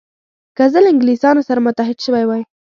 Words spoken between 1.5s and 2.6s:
متحد شوی وای.